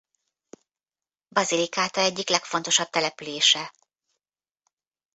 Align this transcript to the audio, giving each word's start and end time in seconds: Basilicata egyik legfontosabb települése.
Basilicata 1.27 2.01
egyik 2.01 2.29
legfontosabb 2.29 2.89
települése. 2.89 3.73